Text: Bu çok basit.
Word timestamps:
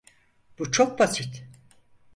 Bu 0.59 0.71
çok 0.71 0.99
basit. 0.99 1.47